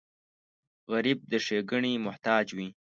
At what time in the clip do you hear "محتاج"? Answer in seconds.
2.05-2.45